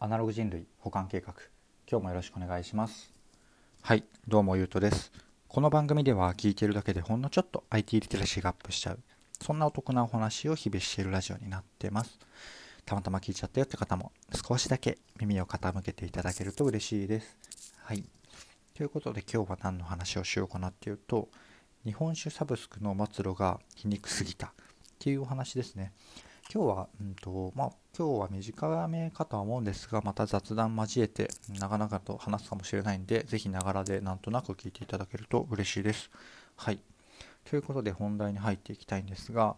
[0.00, 1.34] アナログ人類保管計画。
[1.90, 3.12] 今日もよろしくお願いします。
[3.82, 5.10] はいどうもゆうとです。
[5.48, 9.00] この番組では聞いているだけでほんのちょっと IT リテラシーがアップしちゃう。
[9.42, 12.16] そんなお得なお話を日々しているラジオになってます。
[12.86, 14.12] たまたま聞いちゃったよって方も
[14.46, 17.36] 少しだけ耳を傾けていただけると嬉しいです。
[17.82, 18.04] はい。
[18.74, 21.28] ということで今日は何の話をしようかなっていうと
[21.84, 24.50] 日本酒サブスクの末路が皮肉すぎたっ
[25.00, 25.92] ていうお話ですね。
[26.50, 36.10] 今日は、うんとまあ、今日は短めかとは思うんですが、また雑談交えて長々と話すかもしれないんで、ぜひながらでなんとなく聞いていただけると嬉しいです。
[36.56, 36.80] はい。
[37.44, 39.56] ということで本題に入っていきたいんですが、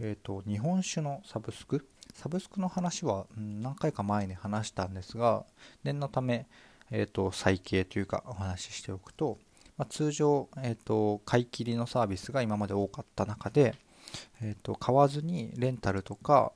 [0.00, 5.44] えっ、ー、と、日本酒のサブスク、サブスクの話は、うん、何回か前に話したんですが、
[5.84, 6.48] 念のため、
[6.90, 9.38] えっ、ー、と、再掲というかお話ししておくと、
[9.78, 13.76] まあ、通常、えっ、ー、と、買い切りのサービスが今まで多かった中で、
[14.40, 16.52] えーと、買わずにレンタルとか、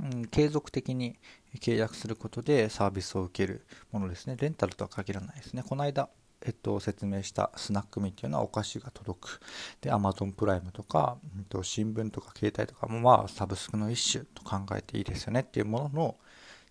[0.00, 1.16] うん、継続的に
[1.58, 4.36] 契約することでサービスを受けるものですね。
[4.38, 5.62] レンタルとは限らないですね。
[5.66, 6.08] この間、
[6.42, 9.40] えっと、説明したスナックミっていうのはお菓子が届く。
[9.80, 16.16] で、Amazon プライムとか、うん、と新聞とか携帯とかもまあサブスクの一種と考えていいですよねっていうものの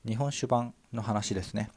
[0.05, 1.71] 日本酒版の話ですね。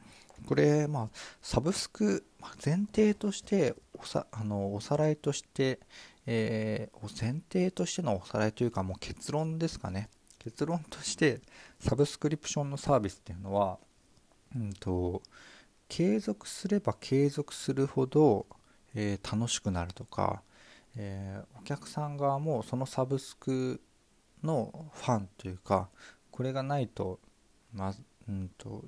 [0.45, 1.09] これ、まあ、
[1.41, 2.25] サブスク
[2.63, 5.79] 前提としておさあのおさらいとして
[6.25, 10.09] えー、前提としてのおさらいというかもう結論ですかね。
[10.39, 11.41] 結論として
[11.79, 13.77] サブスクリプションのサービスっていうのは、
[14.55, 15.21] うんと、
[15.89, 18.45] 継続すれば継続するほど、
[18.95, 20.41] えー、楽しくなるとか、
[20.95, 23.81] えー、お客さん側もそのサブスク
[24.43, 25.89] のファンというか
[26.31, 27.19] これがないと
[27.73, 27.93] ま
[28.27, 28.83] うんと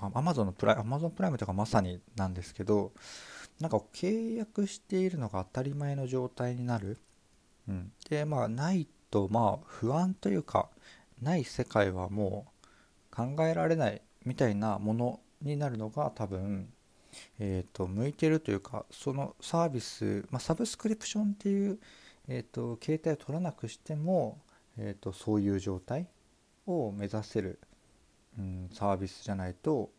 [0.00, 2.92] アマゾンのプライアマゾンプライムとかまさになんですけど
[3.60, 6.98] なんか契約しているのが当たり前の状態になる、
[7.68, 10.68] うん、でまあないとまあ不安というか
[11.22, 12.46] ない世界はも
[13.12, 16.68] う考えられないみたいなものになるのが多分
[17.38, 21.78] えーと、向いてるというかそのサービス、まあ、サブスクリプションっていう、
[22.28, 24.38] えーと、携帯を取らなくしても、
[24.76, 26.06] えーとそういう状態
[26.66, 27.58] を目指せる、
[28.38, 29.90] うん、サービスじゃないと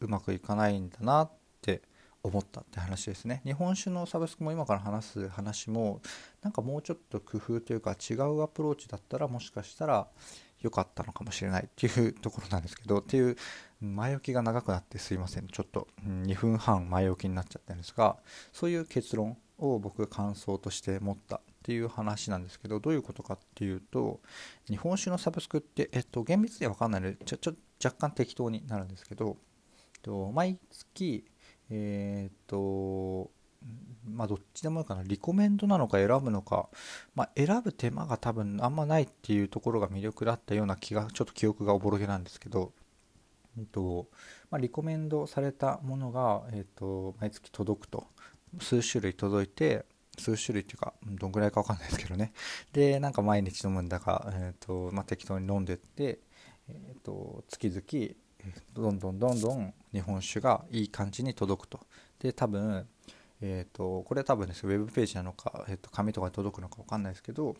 [0.00, 1.30] うまくいかないんだなっ
[1.60, 1.82] て
[2.22, 3.40] 思ったって話ですね。
[3.44, 6.00] 日本酒のサブスクも今から話す話も
[6.42, 10.06] なんかもうちょっと工夫というか違うアプローチだったらもしかしたら
[10.60, 13.36] 良かったのかもしれないっていう ところなんですけどっていう
[13.80, 15.48] 前置きが長くなってすいません。
[15.48, 18.18] ちょっと2分半前置きになっちゃったんですが
[18.52, 24.20] そういう結論を僕感想として持ったっていう話なんですけどどういうことかっていうと
[24.66, 29.36] 日本酒のサブスクってえっと厳密には分かんないのでちょちょ若干適当になるんですけど
[30.32, 31.29] 毎月
[31.70, 33.30] えっ、と、
[34.04, 36.68] まあどっちでもいいかな、リコメンドなのか選ぶのか、
[37.14, 42.72] まあ、選ぶ手間が多分あんまないっていうところが魅力だったような気が、ちょっと記憶がおぼろげなんですけど、
[43.58, 44.08] えっと
[44.50, 48.06] まあ、リコメンドされたものが、えっと、毎月届くと、
[48.60, 49.84] 数種類届いて、
[50.18, 52.32] 数種類っていうか、どんぐらいかわかんないですけどね。
[52.72, 56.20] で、なんか毎日飲むんだか、えっと、まあ、適当に飲んでって、
[56.68, 58.14] えっと、月々、
[58.74, 61.80] どんどんどんどん日本酒がいい感じに届くと。
[62.18, 62.86] で、多分、
[63.40, 67.56] えっ、ー、と、これは多分ですウェブページなのか、え、ー、と、紙とかに届くのか分かんないですけど、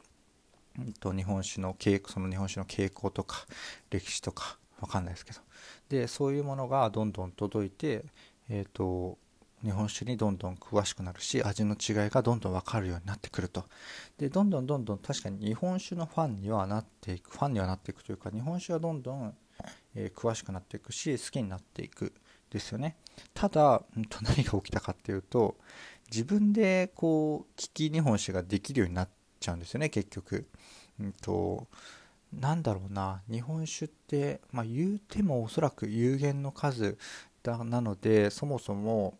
[0.78, 3.46] えー、と日本酒の傾その日本酒の傾向とか、
[3.90, 5.40] 歴史とか、分かんないですけど。
[5.88, 8.04] で、そういうものがどんどん届いて、
[8.48, 9.18] えっ、と、
[9.62, 13.64] 日本酒にどんどん詳しくなるし味の違いがどんどん分かるようになってくると
[14.16, 19.34] でどんどんどんどん確かに日本酒のファンにはなっていくファンにはなっていくというか日本酒はどんどん
[19.94, 22.12] えー、詳しくなっていくし好きになっていく
[22.50, 22.96] ですよね。
[23.34, 25.56] ただ、うん、と何が起きたかっていうと
[26.10, 30.48] 自分でこう聞き日本史ができるようになっちゃうんですよね結局、
[30.98, 31.68] うんと、
[32.32, 36.98] なんだろうな日本酒って、まあ、言うてもおそらく有限の数
[37.42, 39.18] だなのでそもそも、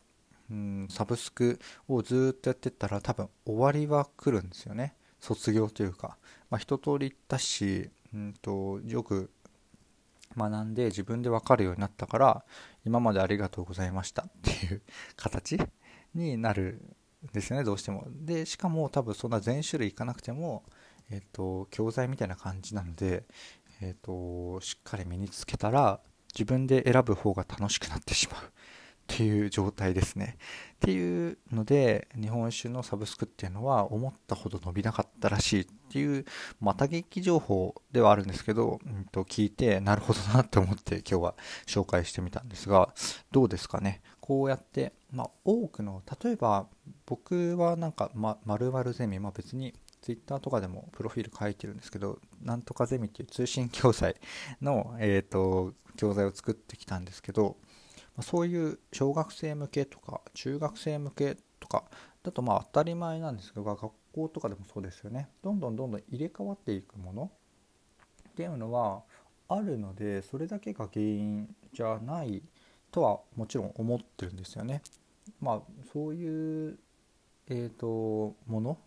[0.51, 1.59] うん、サブスク
[1.89, 4.95] をずっとやってったら多分終わりは来るんですよね。
[5.21, 6.17] 卒業というか、
[6.51, 9.31] まあ、一通り行ったし、うんとよく
[10.36, 12.44] 学んで自分で分かるようになったから
[12.84, 14.22] 今までありがとうございました。
[14.22, 14.82] っていう
[15.16, 15.59] 形
[16.15, 16.80] になる
[17.30, 18.06] んですよねどうしても。
[18.09, 20.65] でしかも多分そんな全種類いかなくても
[21.10, 23.24] えっ、と教材みたいな感じなので
[23.80, 26.00] えっ、としっかり身につけたら
[26.34, 28.53] 自分で選ぶ方が楽しくなってしまう。
[29.12, 30.36] っていう状態ですね。
[30.77, 36.24] っていうので日本酒のサブスクっていうのは思ったほど伸びなかったらしいっていう
[36.60, 41.34] また劇情報ではあるんですけど、うん、と聞いてなるほどなって思って今日は
[41.66, 42.95] 紹介してみたんですが
[43.30, 44.01] どうですかね？
[44.21, 46.68] こうやって、まあ、多くの例えば
[47.04, 54.15] 僕はなんか、ま、〇〇ゼミ、まあ、別に Twitter とかでもプロフィール書いてるんですけど、なんとかゼミっていう通信教材
[54.62, 57.59] の、えーと、教材を作ってきたんですけど、
[58.16, 61.84] まそういう小学生向けとか中学生向けとか
[62.22, 67.30] だとまあ当たり前なんですけど学校とかでもそうですよねどんどんどんどん入れ替わっていくもの
[68.28, 69.03] っていうのは
[69.48, 72.42] あるのでそれだけが原因じゃない
[72.91, 74.83] とはもちろん思ってるんですよね。
[75.41, 75.60] まあ
[75.92, 76.78] そういう、
[77.48, 78.78] えーと、もの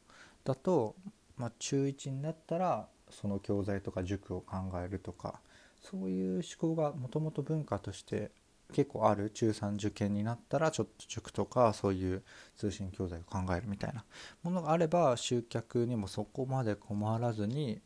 [0.44, 0.96] だと、
[1.38, 5.40] まあ、中1になったらその教材とか塾を考えるとか
[5.82, 8.32] そういう思考がもともと文化として
[8.72, 12.24] 結構ある中3受験になったらちょっと塾とかそういう
[12.56, 14.04] 通信教材を考えるみたいな
[14.42, 17.82] ものがあれば集客にもそこまで困らずに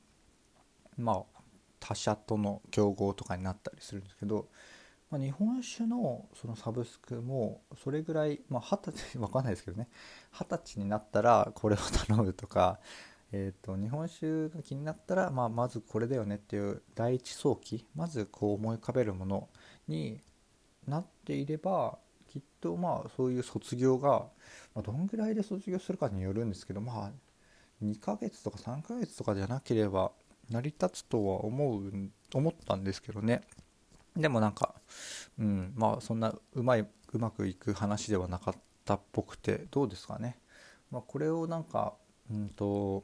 [0.97, 1.37] まあ
[1.79, 4.47] 他社との競合とかになったりするんですけど、
[5.09, 9.87] まあ、日本酒のそのサブスクもそれぐらいまあ二十歳わかんないですけどね。
[10.31, 12.79] 二十歳になったらこれを頼むとか、
[13.31, 19.49] えー、と日本酒が気になったら、まあ、まずこれだよねっていう第一早期まずこう思い浮かべるもの
[19.87, 20.21] に
[20.87, 21.97] なっていれば
[22.27, 24.27] きっとまあそういう卒業が、
[24.75, 27.11] まあ、どんぐらいで卒業するかによるんですけどまあ
[27.83, 30.11] 2ヶ月とか3ヶ月とかじゃなければ
[30.49, 31.91] 成り立つとは思う
[32.33, 33.41] 思ったんですけどね。
[34.15, 34.75] でもなんか
[35.39, 40.39] うんまあそんなうまいうまくいく話ではなかったっぽくてどうですかね、
[40.91, 41.93] まあ、これをなんか
[42.31, 43.03] うんと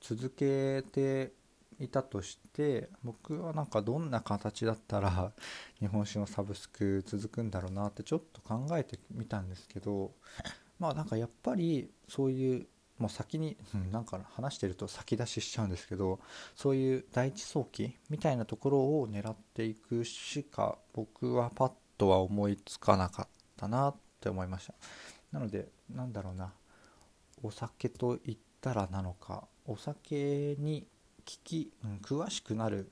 [0.00, 1.32] 続けて
[1.78, 5.32] いたとして僕はなんかどんな形だったら
[5.78, 10.14] 日本酒のサブスク続くんだろうなってちょっと考えてみたんですけど
[10.78, 12.66] まあなんかやっぱりそういう
[12.98, 16.18] もう先に、うん、なんか話してると先出ししちゃうんですけど
[16.54, 24.74] そういう第一早期みたいなところを狙っていくしか僕はパッとは思いつかなかったなって思いました。
[25.32, 26.52] なのでなんだろうな
[27.42, 30.86] お酒と言ったらなのかお酒に
[31.26, 32.90] 聞き、うん、詳しくなる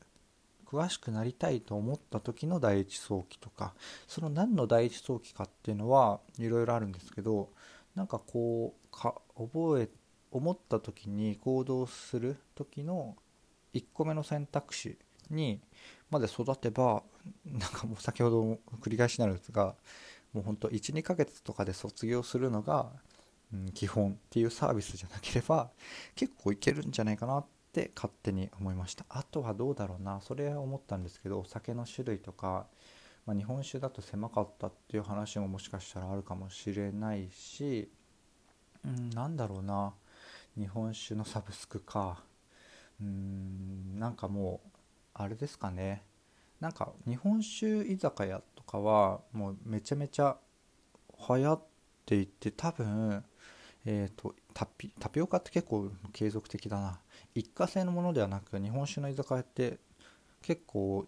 [0.66, 3.74] 詳しくなりたいと思った時の第一早期とか
[4.08, 7.50] その何の第一早期かっていうのはいろいろあるんですけど
[7.94, 9.88] なんかこうか覚え
[10.32, 13.16] 思った時に行動する時の
[13.72, 14.98] 1個目の選択肢
[15.30, 15.60] に
[16.10, 17.02] まで育てば
[17.46, 19.76] なんかもう先ほど繰り返しになるんですが
[20.32, 22.90] もうほんと12ヶ月とかで卒業するのが、
[23.52, 25.70] うん、基本っていうサービスじゃなければ
[26.16, 29.04] 結構いけるんじゃないかなって勝手に思いました。
[29.08, 30.20] あとはどうだろうな。
[30.20, 32.66] それは思ったんですけどお酒の種類とか
[33.26, 37.90] まあ、日本酒だと狭かったっていう話ももしかしたらあるかもしれないし、
[38.84, 39.94] うん、なんだろうな。
[40.56, 42.22] 日本酒のサブスクか。
[43.00, 44.68] うんなんかもう
[45.14, 46.04] あれですかね。
[46.60, 50.36] なんか日本酒居酒屋とかはもうめちゃめちゃ
[51.28, 51.62] 流行っ
[52.06, 53.24] ていて多分
[53.86, 57.00] えーと、タピタピオカって結構継続的だな。
[57.34, 59.78] 一過性のものではなく日本酒の居酒屋って
[60.42, 61.06] 結構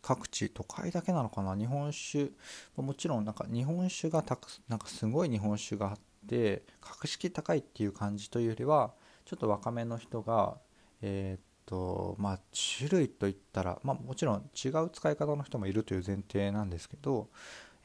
[0.00, 1.56] 各地都会だけなのかな。
[1.56, 2.30] 日本酒
[2.76, 5.98] もちろんなんか日本酒がたくなんかすごい日本酒があっ
[6.28, 8.94] て格式高いっていう感じというよりは
[9.24, 10.56] ちょっと若めの人が
[11.02, 12.40] えー、っとまあ
[12.76, 17.28] 種類といったら、まあ、もちろん違う使い方の人もいるという前提なんですけど、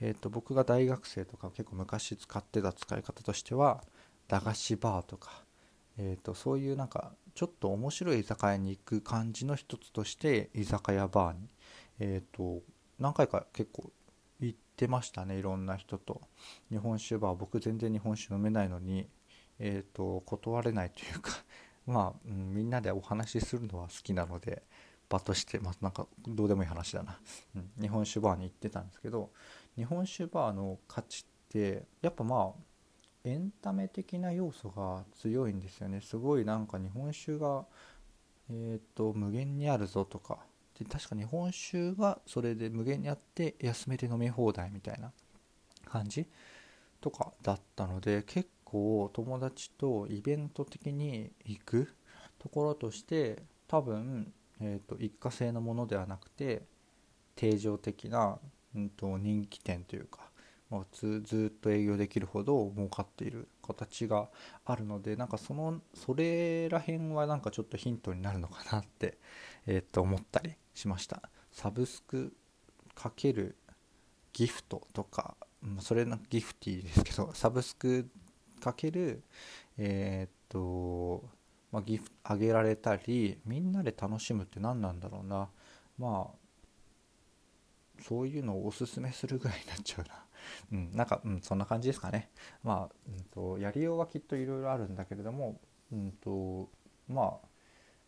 [0.02, 3.84] えー、っと僕が大学生とか結構昔使ってた使い方としては
[4.30, 5.44] 駄菓子バーとか、
[5.98, 11.50] えー、とそういうなんかちょっと面白い居酒屋に行く感じの一つとして居酒屋バーに、
[12.00, 12.62] えー、と
[13.00, 13.92] 何回か結構
[14.40, 16.22] 行ってましたねいろんな人と。
[16.70, 19.10] 日本酒バー僕全然日本酒飲めないのに、
[19.58, 21.32] えー、と断れないというか
[21.88, 24.64] まあ、うん、みんなでお話しするのは好きなので
[25.10, 27.20] 場として、まあ、なんかどうでもいい話だな、
[27.56, 29.32] うん、日本酒バーに行ってたんですけど
[29.76, 32.69] 日本酒バーの価値ってやっぱまあ
[33.30, 36.02] エンタメ的な要素が強いんですよね。
[36.02, 37.66] すごいなんか日本酒が
[38.50, 40.40] えっ、ー、と無限にあるぞとか。
[40.80, 45.12] で確か日本酒がそれで無限にあって安めで飲み放題みたいな
[45.86, 46.26] 感じ
[47.02, 51.94] とかだったので結構友達とイベント的に行く
[52.38, 54.32] ところとして多分、
[54.62, 56.64] えーと、一過性のものではなくて
[57.36, 58.38] 定常的な、
[58.76, 60.29] うんと人気店というか
[60.70, 64.30] まあ、ずっと営業できるほど儲かっている形が
[64.66, 69.18] あるのでなんかそのそれら辺はなんかちょっとヒントになるのかなって、
[69.66, 71.22] えー、っと思ったりしました。
[71.52, 72.34] サブスク
[72.94, 73.56] かける
[74.34, 75.36] ギフトとか
[75.80, 78.08] それのギフティーですけどサブスク
[78.62, 79.24] かける
[79.78, 81.24] えー、っと
[81.72, 85.50] まあ、ギフあげられたりみんなで楽しむって何なんだろうな。
[85.98, 86.40] まあ
[88.02, 90.26] そういうのをおすすめするぐらいになっちゃうな。
[90.72, 92.30] うん、なんか、うん、そんな感じですかね。
[92.64, 95.60] まあ、うんと、やりようはきっといろいろあるんだけれども、
[95.92, 96.70] うんと、
[97.08, 97.48] まあ、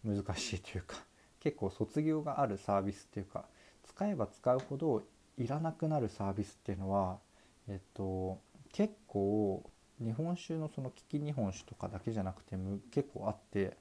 [0.03, 0.97] 難しいというか、
[1.39, 3.45] 結構卒業があるサービスっていうか、
[3.83, 5.03] 使えば使うほど
[5.37, 7.19] いらなくなるサービスっていうのは、
[7.67, 8.39] えっと、
[8.71, 9.63] 結構
[9.99, 12.55] 日本酒のその利き日本酒とかだけじゃなくて
[12.91, 13.77] 結構あって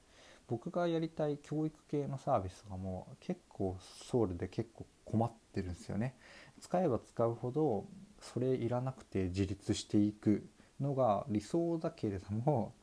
[0.47, 6.15] 僕がやりたい教育系のサービスがもう結構ソウルで結構困ってるんですよね。
[6.59, 7.85] 使えば使うほど
[8.21, 10.47] それいらなくて自立していく
[10.79, 12.73] のが理想だけれども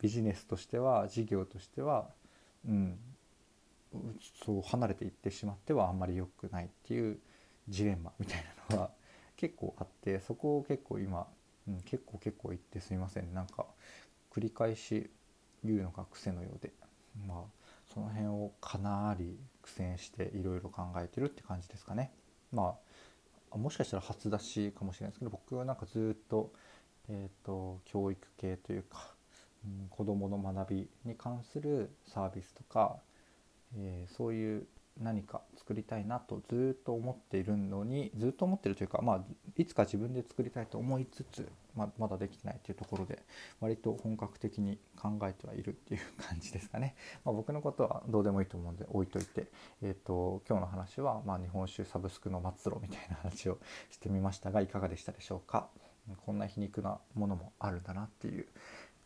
[0.00, 2.08] ビジネスとしては事業としては、
[2.66, 2.98] うん、
[4.44, 7.18] そう離れていってしまってはあんまり良くないっていう
[7.68, 8.90] ジレンマみたいなのは
[9.36, 11.26] 結構あってそこを結構今、
[11.68, 13.66] うん、結構結構言ってすみませんなんか
[14.32, 15.10] 繰り返し
[15.64, 16.72] 言うのが癖のようで
[17.26, 17.58] まあ
[17.92, 22.12] その辺をかなり苦戦していろいろ考えてるって感じですかね。
[22.52, 22.87] まあ
[23.56, 26.52] もしかしたら初出しかもしれないですけど僕はなんかずっと,、
[27.08, 29.14] えーと教育系というか
[29.64, 32.96] うん、子どもの学びに関するサービスとか、
[33.76, 34.66] えー、そういう
[35.00, 39.24] 何か作りたいなとずっと思っているのにずっと思ってるというか、まあ、
[39.56, 43.22] いつか自分で作りたいと思いつつままだできてないというところで
[43.60, 49.46] 割と本格的に考えてはいるっていう感じですかね、 まあ、僕のことはどうでもいいと思うんで置いといて、
[49.82, 53.58] えーと、今日の話は、まあ、日本酒サブスクの末路みたいな話を
[53.90, 55.70] してみましたがいかがでしたでしょうか。
[56.24, 58.46] こんな皮肉なものもあるんだなっていう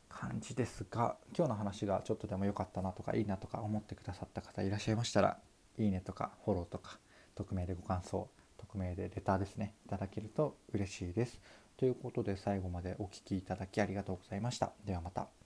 [0.09, 5.39] 感じですが今日の話がちょっとでも良かったなとかいいなとか思ってくださった方いらっしゃいましたら
[5.79, 6.99] いいねとかフォローとか
[7.35, 9.75] 匿名でご感想匿名でレターですね。
[9.87, 11.41] いただけると嬉しいです。
[11.77, 14.73] ということで最後までお聴きいただきありがとうございました。
[14.85, 15.42] ではまた。